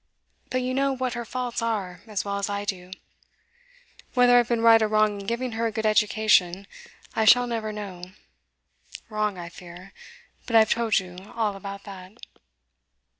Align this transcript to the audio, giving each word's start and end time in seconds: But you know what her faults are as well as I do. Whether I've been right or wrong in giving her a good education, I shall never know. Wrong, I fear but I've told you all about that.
But 0.49 0.63
you 0.63 0.73
know 0.73 0.93
what 0.93 1.13
her 1.13 1.25
faults 1.25 1.61
are 1.61 2.01
as 2.07 2.25
well 2.25 2.39
as 2.39 2.49
I 2.49 2.65
do. 2.65 2.89
Whether 4.15 4.39
I've 4.39 4.47
been 4.47 4.61
right 4.63 4.81
or 4.81 4.87
wrong 4.87 5.21
in 5.21 5.27
giving 5.27 5.51
her 5.51 5.67
a 5.67 5.71
good 5.71 5.85
education, 5.85 6.65
I 7.15 7.23
shall 7.25 7.45
never 7.45 7.71
know. 7.71 8.05
Wrong, 9.09 9.37
I 9.37 9.49
fear 9.49 9.93
but 10.47 10.55
I've 10.55 10.71
told 10.71 10.97
you 10.99 11.17
all 11.35 11.55
about 11.55 11.83
that. 11.83 12.13